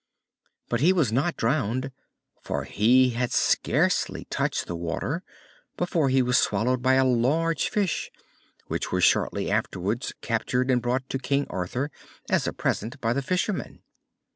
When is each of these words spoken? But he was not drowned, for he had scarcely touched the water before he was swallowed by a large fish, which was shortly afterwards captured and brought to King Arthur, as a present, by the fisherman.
But 0.67 0.81
he 0.81 0.93
was 0.93 1.11
not 1.11 1.37
drowned, 1.37 1.91
for 2.41 2.63
he 2.63 3.11
had 3.11 3.31
scarcely 3.31 4.25
touched 4.31 4.65
the 4.65 4.75
water 4.75 5.21
before 5.77 6.09
he 6.09 6.23
was 6.23 6.39
swallowed 6.39 6.81
by 6.81 6.95
a 6.95 7.05
large 7.05 7.69
fish, 7.69 8.09
which 8.65 8.91
was 8.91 9.03
shortly 9.03 9.51
afterwards 9.51 10.13
captured 10.21 10.71
and 10.71 10.81
brought 10.81 11.07
to 11.11 11.19
King 11.19 11.45
Arthur, 11.51 11.91
as 12.31 12.47
a 12.47 12.51
present, 12.51 12.99
by 12.99 13.13
the 13.13 13.21
fisherman. 13.21 13.83